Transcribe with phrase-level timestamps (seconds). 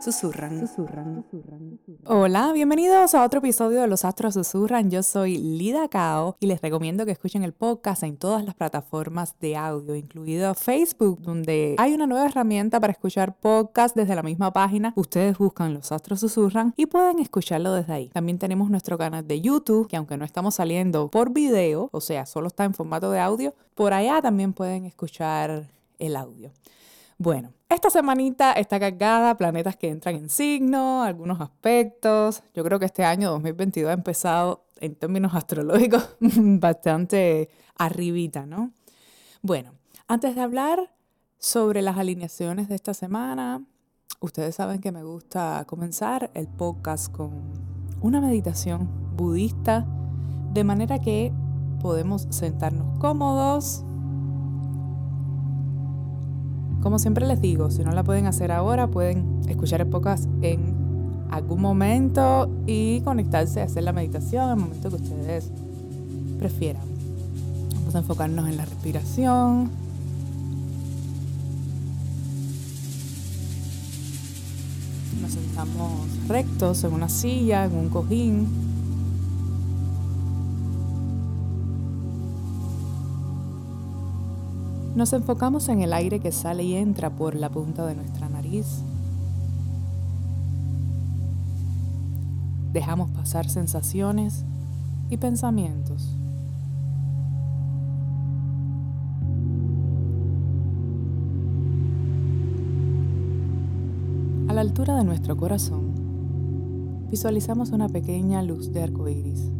[0.00, 0.66] Susurran.
[0.66, 1.26] Susurran.
[2.06, 4.90] Hola, bienvenidos a otro episodio de Los Astros Susurran.
[4.90, 9.38] Yo soy Lida Cao y les recomiendo que escuchen el podcast en todas las plataformas
[9.40, 14.50] de audio, incluido Facebook, donde hay una nueva herramienta para escuchar podcast desde la misma
[14.54, 14.94] página.
[14.96, 18.08] Ustedes buscan Los Astros Susurran y pueden escucharlo desde ahí.
[18.08, 22.24] También tenemos nuestro canal de YouTube, que aunque no estamos saliendo por video, o sea,
[22.24, 25.66] solo está en formato de audio, por allá también pueden escuchar
[25.98, 26.52] el audio.
[27.18, 32.42] Bueno, esta semanita está cargada, planetas que entran en signo, algunos aspectos.
[32.52, 38.72] Yo creo que este año 2022 ha empezado en términos astrológicos bastante arribita, ¿no?
[39.40, 39.72] Bueno,
[40.08, 40.92] antes de hablar
[41.38, 43.64] sobre las alineaciones de esta semana,
[44.18, 47.30] ustedes saben que me gusta comenzar el podcast con
[48.00, 49.86] una meditación budista,
[50.52, 51.32] de manera que
[51.80, 53.84] podemos sentarnos cómodos,
[56.82, 60.74] como siempre les digo, si no la pueden hacer ahora, pueden escuchar el podcast en
[61.30, 65.50] algún momento y conectarse a hacer la meditación en el momento que ustedes
[66.38, 66.82] prefieran.
[67.74, 69.70] Vamos a enfocarnos en la respiración.
[75.20, 75.90] Nos sentamos
[76.28, 78.69] rectos en una silla, en un cojín.
[84.94, 88.82] Nos enfocamos en el aire que sale y entra por la punta de nuestra nariz.
[92.72, 94.44] Dejamos pasar sensaciones
[95.08, 96.16] y pensamientos.
[104.48, 105.92] A la altura de nuestro corazón,
[107.10, 109.52] visualizamos una pequeña luz de arco iris.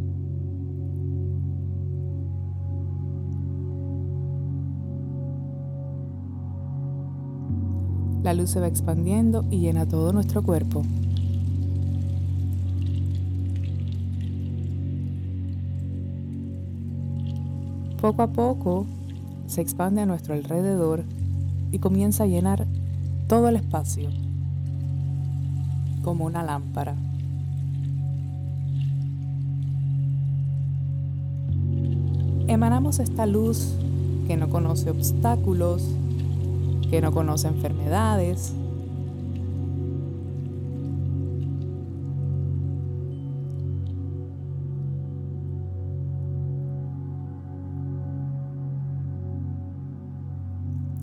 [8.22, 10.82] La luz se va expandiendo y llena todo nuestro cuerpo.
[18.00, 18.86] Poco a poco
[19.46, 21.04] se expande a nuestro alrededor
[21.72, 22.66] y comienza a llenar
[23.26, 24.10] todo el espacio
[26.02, 26.94] como una lámpara.
[32.48, 33.74] Emanamos esta luz
[34.26, 35.82] que no conoce obstáculos,
[36.90, 38.52] que no conoce enfermedades.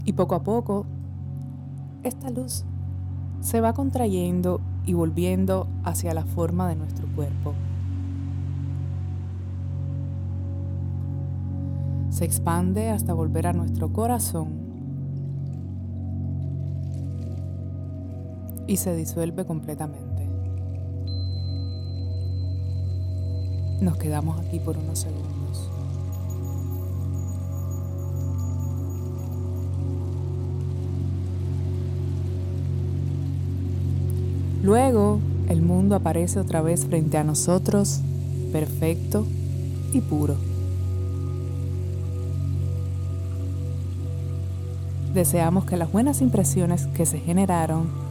[0.03, 0.86] Y poco a poco,
[2.04, 2.66] esta luz
[3.40, 7.54] se va contrayendo y volviendo hacia la forma de nuestro cuerpo.
[12.09, 14.67] Se expande hasta volver a nuestro corazón
[18.68, 20.28] y se disuelve completamente.
[23.82, 25.72] Nos quedamos aquí por unos segundos.
[34.64, 38.02] Luego, el mundo aparece otra vez frente a nosotros,
[38.52, 39.26] perfecto
[39.94, 40.36] y puro.
[45.13, 48.06] Deseamos que las buenas impresiones que se generaron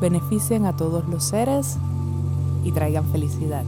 [0.00, 1.76] beneficien a todos los seres
[2.64, 3.64] y traigan felicidad.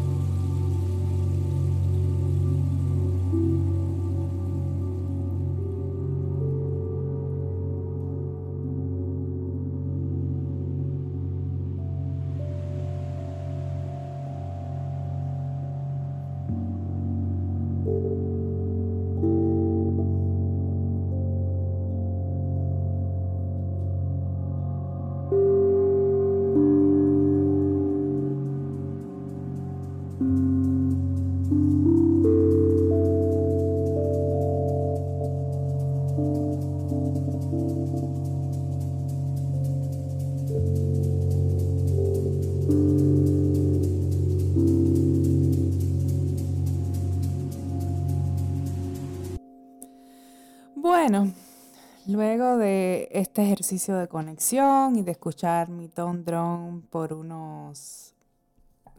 [52.21, 58.13] Luego de este ejercicio de conexión y de escuchar mi ton drone por unos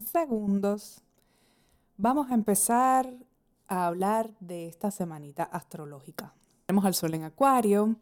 [0.04, 1.00] segundos,
[1.96, 3.14] vamos a empezar
[3.68, 6.34] a hablar de esta semanita astrológica.
[6.66, 7.94] Tenemos al Sol en Acuario,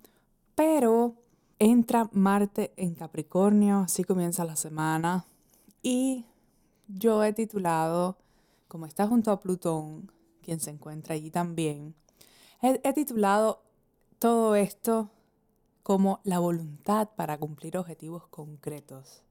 [0.54, 1.16] pero
[1.58, 5.26] entra Marte en Capricornio, así comienza la semana.
[5.82, 6.24] Y
[6.88, 8.16] yo he titulado,
[8.68, 11.94] como está junto a Plutón, quien se encuentra allí también,
[12.62, 13.62] he, titulado
[14.20, 15.10] todo esto
[15.82, 19.22] como la voluntad para cumplir objetivos concretos.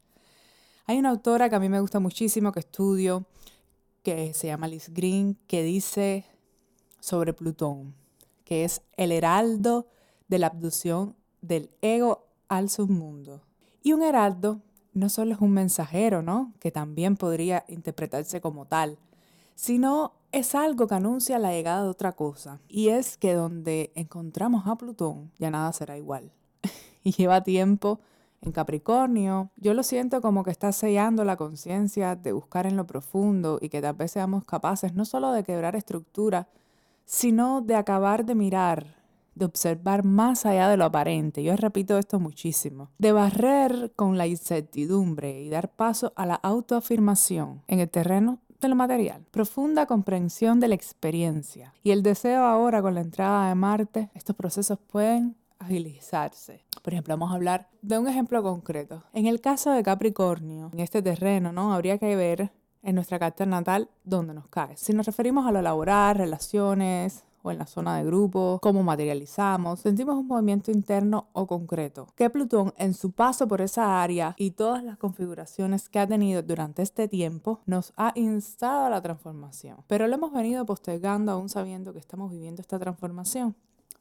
[0.88, 3.26] Hay una autora que a mí me gusta muchísimo, que estudio,
[4.04, 6.26] que se llama Liz Green, que dice
[7.00, 7.94] sobre Plutón,
[8.44, 9.88] que es el heraldo
[10.28, 13.44] de la abducción del ego al submundo.
[13.84, 14.60] Y un heraldo
[14.94, 16.52] no solo es un mensajero, ¿no?
[16.60, 18.98] Que también podría interpretarse como tal,
[19.60, 22.62] sino es algo que anuncia la llegada de otra cosa.
[22.70, 26.32] Y es que donde encontramos a Plutón, ya nada será igual.
[27.04, 28.00] y lleva tiempo
[28.40, 29.52] en Capricornio.
[29.58, 33.68] Yo lo siento como que está sellando la conciencia de buscar en lo profundo y
[33.68, 36.48] que tal vez seamos capaces no solo de quebrar estructura,
[37.04, 38.98] sino de acabar de mirar
[39.36, 41.44] de observar más allá de lo aparente.
[41.44, 42.92] Yo repito esto muchísimo.
[42.98, 48.68] De barrer con la incertidumbre y dar paso a la autoafirmación en el terreno de
[48.68, 49.26] lo material.
[49.32, 51.74] Profunda comprensión de la experiencia.
[51.84, 56.66] Y el deseo ahora con la entrada de Marte, estos procesos pueden agilizarse.
[56.82, 59.04] Por ejemplo, vamos a hablar de un ejemplo concreto.
[59.14, 61.74] En el caso de Capricornio, en este terreno, ¿no?
[61.74, 62.52] Habría que ver
[62.82, 64.78] en nuestra carta natal dónde nos cae.
[64.78, 69.80] Si nos referimos a lo laboral, relaciones, o en la zona de grupo, cómo materializamos,
[69.80, 72.08] sentimos un movimiento interno o concreto.
[72.16, 76.42] Que Plutón en su paso por esa área y todas las configuraciones que ha tenido
[76.42, 79.78] durante este tiempo nos ha instado a la transformación.
[79.88, 83.56] Pero lo hemos venido postergando aún sabiendo que estamos viviendo esta transformación.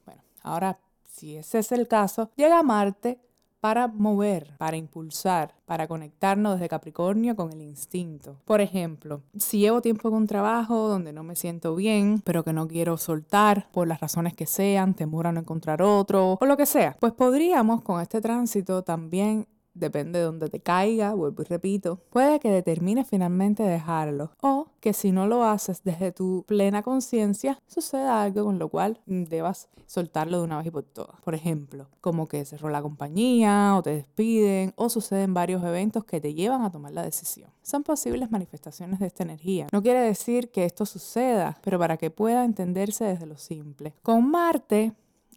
[0.05, 0.79] Bueno, ahora
[1.19, 3.19] si ese es el caso, llega Marte
[3.61, 8.37] para mover, para impulsar, para conectarnos desde Capricornio con el instinto.
[8.45, 12.69] Por ejemplo, si llevo tiempo un trabajo donde no me siento bien, pero que no
[12.69, 16.67] quiero soltar por las razones que sean, temor a no encontrar otro o lo que
[16.67, 19.47] sea, pues podríamos con este tránsito también
[19.79, 24.93] depende de donde te caiga, vuelvo y repito, puede que determines finalmente dejarlo o que
[24.93, 30.39] si no lo haces desde tu plena conciencia, suceda algo con lo cual debas soltarlo
[30.39, 31.21] de una vez y por todas.
[31.23, 36.21] Por ejemplo, como que cerró la compañía o te despiden o suceden varios eventos que
[36.21, 37.51] te llevan a tomar la decisión.
[37.63, 39.67] Son posibles manifestaciones de esta energía.
[39.73, 43.95] No quiere decir que esto suceda, pero para que pueda entenderse desde lo simple.
[44.03, 44.93] Con Marte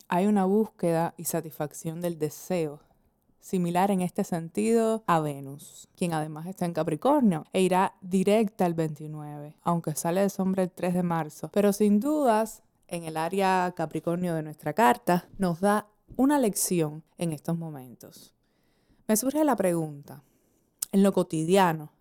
[0.08, 2.80] hay una búsqueda y satisfacción del deseo
[3.42, 8.76] similar en este sentido a Venus, quien además está en Capricornio e irá directa al
[8.76, 11.50] 29, aunque sale de sombra el 3 de marzo.
[11.52, 17.34] Pero sin dudas, en el área Capricornio de nuestra carta, nos da una lección en
[17.34, 18.34] estos momentos.
[19.08, 20.24] Me surge la pregunta,
[20.92, 21.92] en lo cotidiano,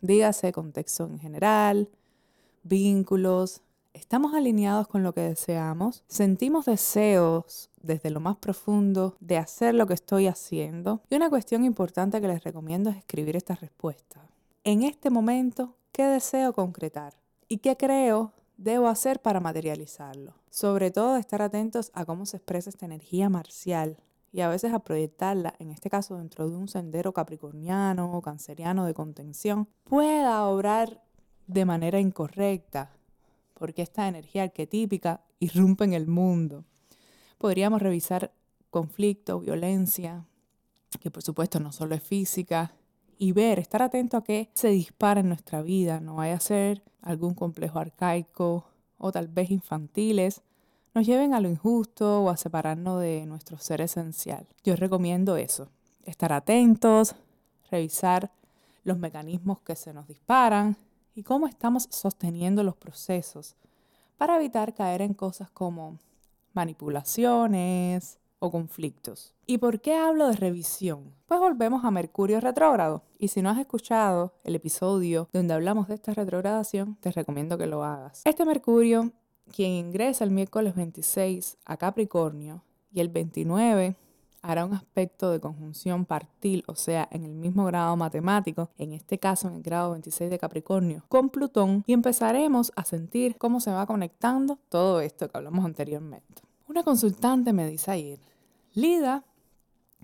[0.00, 1.90] dígase contexto en general,
[2.62, 3.62] vínculos,
[3.92, 9.86] estamos alineados con lo que deseamos, sentimos deseos desde lo más profundo de hacer lo
[9.86, 11.02] que estoy haciendo.
[11.10, 14.20] Y una cuestión importante que les recomiendo es escribir esta respuesta.
[14.64, 17.14] En este momento, ¿qué deseo concretar?
[17.48, 20.34] ¿Y qué creo debo hacer para materializarlo?
[20.50, 23.98] Sobre todo estar atentos a cómo se expresa esta energía marcial
[24.32, 28.84] y a veces a proyectarla, en este caso dentro de un sendero capricorniano o canceriano
[28.84, 31.02] de contención, pueda obrar
[31.46, 32.90] de manera incorrecta
[33.54, 36.64] porque esta energía arquetípica irrumpe en el mundo.
[37.44, 38.32] Podríamos revisar
[38.70, 40.24] conflicto, violencia,
[40.98, 42.72] que por supuesto no solo es física,
[43.18, 46.82] y ver, estar atento a qué se dispara en nuestra vida, no vaya a ser
[47.02, 48.64] algún complejo arcaico
[48.96, 50.40] o tal vez infantiles,
[50.94, 54.46] nos lleven a lo injusto o a separarnos de nuestro ser esencial.
[54.64, 55.68] Yo recomiendo eso,
[56.06, 57.14] estar atentos,
[57.70, 58.30] revisar
[58.84, 60.78] los mecanismos que se nos disparan
[61.14, 63.54] y cómo estamos sosteniendo los procesos
[64.16, 65.98] para evitar caer en cosas como
[66.54, 69.34] manipulaciones o conflictos.
[69.46, 71.14] ¿Y por qué hablo de revisión?
[71.26, 73.02] Pues volvemos a Mercurio retrógrado.
[73.18, 77.66] Y si no has escuchado el episodio donde hablamos de esta retrogradación, te recomiendo que
[77.66, 78.22] lo hagas.
[78.24, 79.12] Este Mercurio,
[79.54, 83.96] quien ingresa el miércoles 26 a Capricornio y el 29
[84.44, 89.18] hará un aspecto de conjunción partil, o sea, en el mismo grado matemático, en este
[89.18, 93.70] caso en el grado 26 de Capricornio, con Plutón y empezaremos a sentir cómo se
[93.70, 96.42] va conectando todo esto que hablamos anteriormente.
[96.68, 98.20] Una consultante me dice ayer,
[98.74, 99.24] Lida,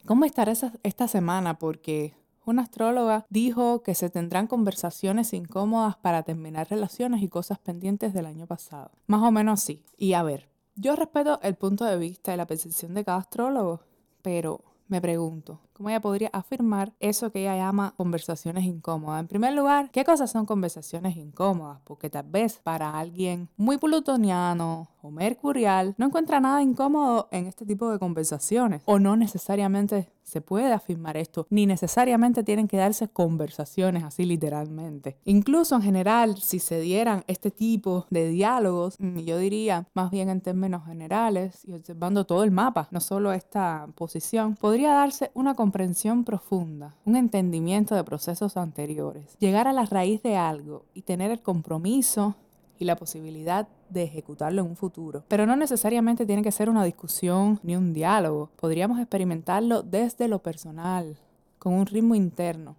[0.07, 1.59] ¿cómo estará esta semana?
[1.59, 2.15] Porque
[2.47, 8.27] una astróloga dijo que se tendrán conversaciones incómodas para terminar relaciones y cosas pendientes del
[8.27, 8.91] año pasado.
[9.07, 9.85] Más o menos así.
[9.99, 13.83] Y a ver, Yo respeto el punto de vista y la percepción de cada astrólogo,
[14.23, 14.61] pero
[14.91, 19.21] me pregunto, ¿cómo ella podría afirmar eso que ella llama conversaciones incómodas?
[19.21, 21.81] En primer lugar, ¿qué cosas son conversaciones incómodas?
[21.85, 27.67] Porque tal vez para alguien muy plutoniano o mercurial no encuentra nada incómodo en este
[27.67, 33.09] tipo de conversaciones o no necesariamente se puede afirmar esto, ni necesariamente tienen que darse
[33.09, 35.17] conversaciones así literalmente.
[35.25, 40.29] Incluso en general, si se dieran este tipo de diálogos, mm, yo diría más bien
[40.29, 45.55] en términos generales y observando todo el mapa, no solo esta posición, podría darse una
[45.55, 51.33] comprensión profunda, un entendimiento de procesos anteriores, llegar a la raíz de algo y tener
[51.33, 52.37] el compromiso
[52.79, 55.25] y la posibilidad de ejecutarlo en un futuro.
[55.29, 58.51] Pero no necesariamente tiene que ser una discusión ni un diálogo.
[58.57, 61.17] Podríamos experimentarlo desde lo personal,
[61.59, 62.77] con un ritmo interno.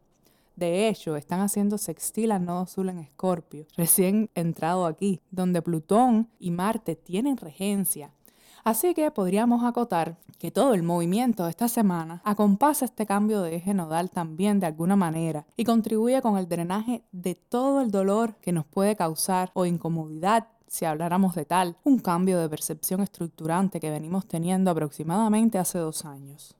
[0.56, 6.52] De hecho, están haciendo sextil al nodo en Escorpio, recién entrado aquí, donde Plutón y
[6.52, 8.12] Marte tienen regencia
[8.64, 13.56] Así que podríamos acotar que todo el movimiento de esta semana acompasa este cambio de
[13.56, 18.36] eje nodal también de alguna manera y contribuye con el drenaje de todo el dolor
[18.36, 23.82] que nos puede causar o incomodidad si habláramos de tal, un cambio de percepción estructurante
[23.82, 26.56] que venimos teniendo aproximadamente hace dos años.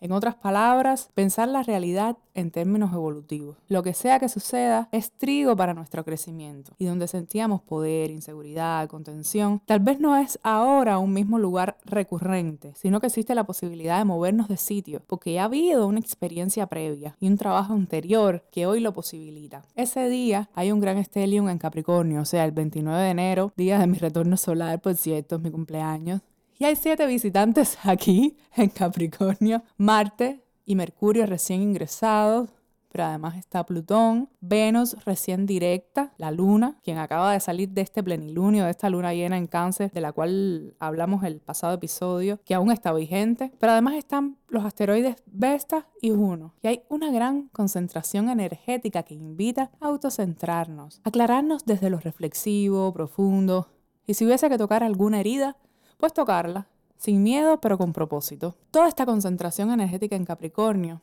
[0.00, 3.56] En otras palabras, pensar la realidad en términos evolutivos.
[3.68, 6.72] Lo que sea que suceda es trigo para nuestro crecimiento.
[6.78, 12.72] Y donde sentíamos poder, inseguridad, contención, tal vez no es ahora un mismo lugar recurrente,
[12.74, 17.16] sino que existe la posibilidad de movernos de sitio, porque ha habido una experiencia previa
[17.20, 19.62] y un trabajo anterior que hoy lo posibilita.
[19.74, 23.78] Ese día hay un gran estelium en Capricornio, o sea, el 29 de enero, día
[23.78, 26.20] de mi retorno solar, por cierto, es mi cumpleaños.
[26.58, 32.48] Y hay siete visitantes aquí en Capricornio, Marte y Mercurio recién ingresados,
[32.94, 38.04] pero además está Plutón, Venus recién directa, la Luna, quien acaba de salir de este
[38.04, 42.54] plenilunio, de esta luna llena en cáncer, de la cual hablamos el pasado episodio, que
[42.54, 47.48] aún está vigente, pero además están los asteroides Vesta y Juno, y hay una gran
[47.48, 53.70] concentración energética que invita a autocentrarnos, aclararnos desde lo reflexivo, profundo,
[54.06, 55.56] y si hubiese que tocar alguna herida,
[55.98, 58.54] pues tocarla, sin miedo pero con propósito.
[58.70, 61.00] Toda esta concentración energética en Capricornio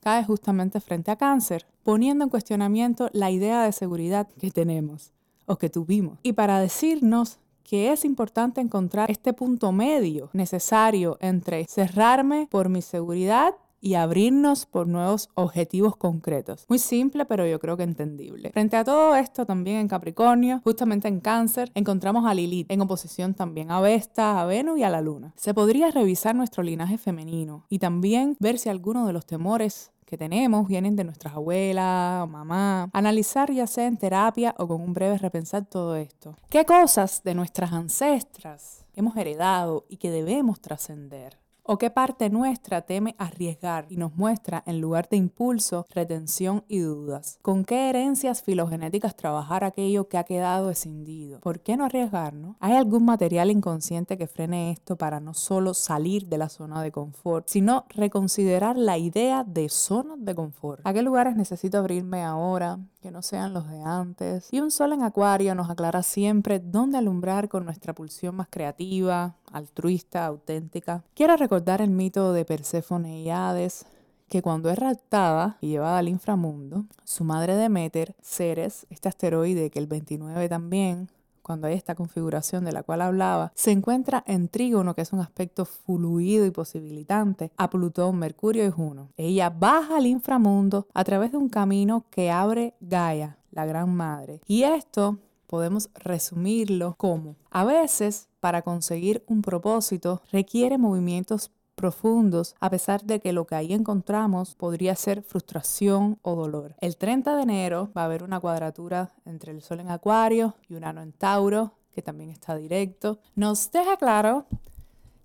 [0.00, 5.12] cae justamente frente a cáncer, poniendo en cuestionamiento la idea de seguridad que tenemos
[5.46, 6.18] o que tuvimos.
[6.22, 12.82] Y para decirnos que es importante encontrar este punto medio necesario entre cerrarme por mi
[12.82, 16.64] seguridad y abrirnos por nuevos objetivos concretos.
[16.68, 18.50] Muy simple, pero yo creo que entendible.
[18.52, 23.34] Frente a todo esto, también en Capricornio, justamente en Cáncer, encontramos a Lilith, en oposición
[23.34, 25.34] también a Vesta, a Venus y a la Luna.
[25.36, 30.18] Se podría revisar nuestro linaje femenino y también ver si alguno de los temores que
[30.18, 32.88] tenemos vienen de nuestras abuelas mamá.
[32.92, 36.36] Analizar ya sea en terapia o con un breve repensar todo esto.
[36.50, 41.41] ¿Qué cosas de nuestras ancestras hemos heredado y que debemos trascender?
[41.64, 46.80] ¿O qué parte nuestra teme arriesgar y nos muestra en lugar de impulso, retención y
[46.80, 47.38] dudas?
[47.40, 51.38] ¿Con qué herencias filogenéticas trabajar aquello que ha quedado escindido?
[51.38, 52.56] ¿Por qué no arriesgarnos?
[52.58, 56.90] ¿Hay algún material inconsciente que frene esto para no solo salir de la zona de
[56.90, 60.80] confort, sino reconsiderar la idea de zona de confort?
[60.84, 62.80] ¿A qué lugares necesito abrirme ahora?
[63.02, 64.48] que no sean los de antes.
[64.52, 69.36] Y un sol en acuario nos aclara siempre dónde alumbrar con nuesra pulsión más creativa,
[69.50, 71.02] altruista, auténtica.
[71.14, 73.84] Quiero recordar el mito de Perséfone y Hades,
[74.30, 79.78] que cuando es raptada y llevada al inframundo, su madre Demeter, Ceres, este asteroide que
[79.78, 81.10] el 29 también
[81.42, 85.20] cuando hay esta configuración de la cual hablaba, se encuentra en trígono, que es un
[85.20, 89.10] aspecto fluido y posibilitante, a Plutón, Mercurio y Juno.
[89.18, 94.40] Ella baja al inframundo a través de un camino que abre Gaia, la Gran Madre.
[94.46, 95.18] Y esto
[95.52, 103.20] podemos resumirlo como, a veces, para conseguir un propósito, requiere movimientos profundos, a pesar de
[103.20, 106.74] que lo que ahí encontramos podría ser frustración o dolor.
[106.80, 110.74] El 30 de enero va a haber una cuadratura entre el Sol en Acuario y
[110.74, 113.18] Urano en Tauro, que también está directo.
[113.34, 114.46] Nos deja claro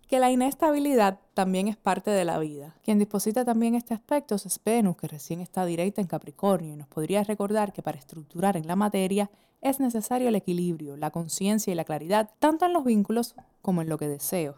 [0.08, 2.76] que la inestabilidad también es parte de la vida.
[2.84, 6.88] Quien disposita también este aspecto es Venus, que recién está directa en Capricornio y nos
[6.88, 9.30] podría recordar que para estructurar en la materia
[9.62, 13.90] es necesario el equilibrio, la conciencia y la claridad, tanto en los vínculos como en
[13.90, 14.56] lo que deseo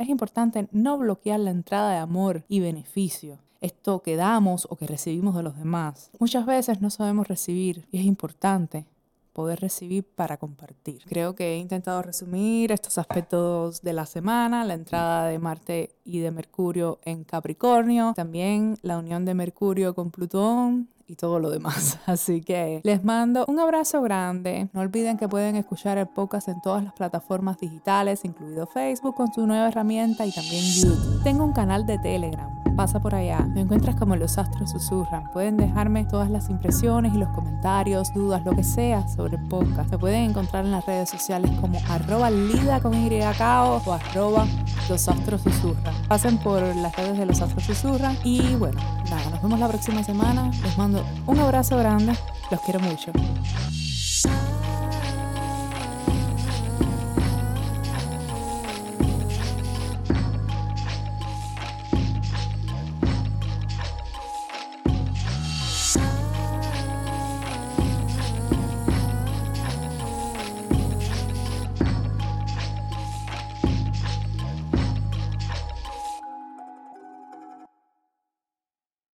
[0.00, 4.86] es importante no bloquear la entrada de amor y beneficio, esto que damos o que
[4.86, 6.10] recibimos de los demás.
[6.18, 8.86] Muchas veces no sabemos recibir y es importante
[9.32, 11.02] poder recibir para compartir.
[11.06, 16.20] Creo que he intentado resumir estos aspectos de la semana, la entrada de Marte y
[16.20, 21.98] de Mercurio en Capricornio, también la unión de Mercurio con Plutón y todo lo demás.
[22.06, 24.68] Así que les mando un abrazo grande.
[24.72, 29.32] No olviden que pueden escuchar el podcast en todas las plataformas digitales, incluido Facebook con
[29.32, 31.22] su nueva herramienta y también YouTube.
[31.24, 33.40] Tengo un canal de Telegram pasa por allá.
[33.40, 35.30] Me encuentras como los astros susurran.
[35.34, 39.90] Pueden dejarme todas las impresiones y los comentarios, dudas, lo que sea sobre el podcast.
[39.90, 44.46] Me pueden encontrar en las redes sociales como arroba lida con o arroba
[44.88, 45.94] los astros susurran.
[46.08, 50.02] Pasen por las redes de los astros susurran y bueno, nada, nos vemos la próxima
[50.02, 50.50] semana.
[50.62, 52.14] Les mando un abrazo grande.
[52.50, 53.12] Los quiero mucho.